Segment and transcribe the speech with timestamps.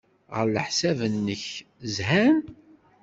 [0.35, 1.45] Ɣef leḥsab-nnek,
[1.95, 2.37] zhan?